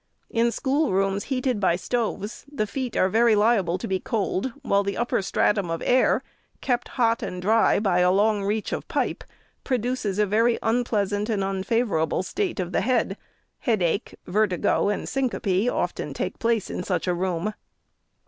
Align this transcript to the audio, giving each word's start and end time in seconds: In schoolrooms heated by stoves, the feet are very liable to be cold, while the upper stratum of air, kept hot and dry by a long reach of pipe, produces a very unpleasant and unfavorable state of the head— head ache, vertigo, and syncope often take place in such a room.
In 0.31 0.51
schoolrooms 0.51 1.25
heated 1.25 1.59
by 1.59 1.75
stoves, 1.75 2.43
the 2.51 2.65
feet 2.65 2.97
are 2.97 3.07
very 3.07 3.35
liable 3.35 3.77
to 3.77 3.87
be 3.87 3.99
cold, 3.99 4.51
while 4.63 4.81
the 4.81 4.97
upper 4.97 5.21
stratum 5.21 5.69
of 5.69 5.83
air, 5.85 6.23
kept 6.59 6.87
hot 6.97 7.21
and 7.21 7.39
dry 7.39 7.79
by 7.79 7.99
a 7.99 8.09
long 8.09 8.43
reach 8.43 8.71
of 8.73 8.87
pipe, 8.87 9.23
produces 9.63 10.17
a 10.17 10.25
very 10.25 10.57
unpleasant 10.63 11.29
and 11.29 11.43
unfavorable 11.43 12.23
state 12.23 12.59
of 12.59 12.71
the 12.71 12.81
head— 12.81 13.15
head 13.69 13.83
ache, 13.83 14.15
vertigo, 14.25 14.89
and 14.89 15.07
syncope 15.07 15.69
often 15.69 16.15
take 16.15 16.39
place 16.39 16.71
in 16.71 16.81
such 16.81 17.07
a 17.07 17.13
room. 17.13 17.53